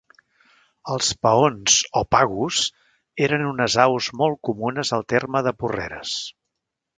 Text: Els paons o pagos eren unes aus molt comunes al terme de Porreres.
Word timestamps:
Els 0.93 1.09
paons 1.25 1.75
o 2.01 2.03
pagos 2.15 2.61
eren 3.27 3.45
unes 3.51 3.77
aus 3.85 4.09
molt 4.23 4.41
comunes 4.51 4.93
al 4.99 5.07
terme 5.15 5.45
de 5.51 5.55
Porreres. 5.61 6.17